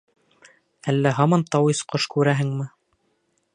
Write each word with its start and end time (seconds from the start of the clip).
Әллә 0.93 1.11
һаман 1.19 1.45
тауис 1.55 1.83
ҡош 1.93 2.09
күрәһеңме? 2.17 2.69